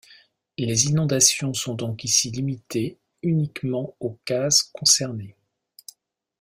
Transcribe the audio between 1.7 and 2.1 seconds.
donc